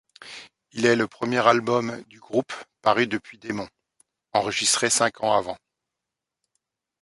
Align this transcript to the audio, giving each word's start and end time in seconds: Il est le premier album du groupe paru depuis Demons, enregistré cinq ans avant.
Il 0.71 0.87
est 0.87 0.95
le 0.95 1.07
premier 1.07 1.45
album 1.47 2.03
du 2.09 2.19
groupe 2.19 2.51
paru 2.81 3.05
depuis 3.05 3.37
Demons, 3.37 3.69
enregistré 4.33 4.89
cinq 4.89 5.21
ans 5.23 5.37
avant. 5.37 5.59